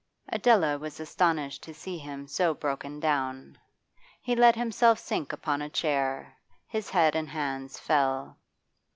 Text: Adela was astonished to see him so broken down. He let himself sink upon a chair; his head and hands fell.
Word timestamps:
Adela 0.29 0.79
was 0.79 0.99
astonished 0.99 1.61
to 1.61 1.75
see 1.75 1.95
him 1.99 2.25
so 2.27 2.55
broken 2.55 2.99
down. 2.99 3.55
He 4.19 4.35
let 4.35 4.55
himself 4.55 4.97
sink 4.97 5.31
upon 5.31 5.61
a 5.61 5.69
chair; 5.69 6.35
his 6.67 6.89
head 6.89 7.15
and 7.15 7.29
hands 7.29 7.79
fell. 7.79 8.39